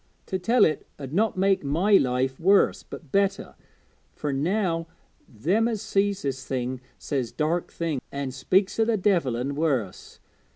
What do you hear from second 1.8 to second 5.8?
life worse but better, fur now them as